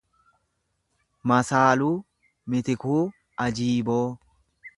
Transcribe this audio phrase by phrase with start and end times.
[1.31, 1.91] Masaaluu
[2.55, 3.03] Mitikuu
[3.47, 4.03] Ajiiboo